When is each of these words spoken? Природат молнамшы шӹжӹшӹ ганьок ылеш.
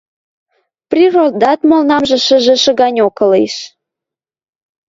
Природат 0.89 1.59
молнамшы 1.69 2.17
шӹжӹшӹ 2.25 2.71
ганьок 2.79 3.15
ылеш. 3.25 3.55